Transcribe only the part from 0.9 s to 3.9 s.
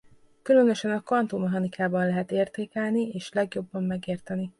a kvantummechanikában lehet értékelni és legjobban